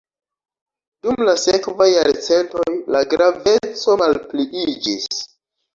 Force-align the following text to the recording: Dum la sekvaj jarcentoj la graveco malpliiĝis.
Dum 1.07 1.21
la 1.27 1.35
sekvaj 1.41 1.87
jarcentoj 1.91 2.67
la 2.97 3.05
graveco 3.13 4.01
malpliiĝis. 4.05 5.25